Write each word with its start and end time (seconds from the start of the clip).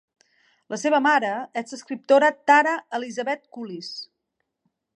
La 0.73 0.77
seva 0.83 0.99
mare 1.07 1.33
és 1.61 1.69
l'escriptora 1.75 2.31
Tara 2.51 2.73
Elizabeth 3.01 3.45
Cullis. 3.59 3.95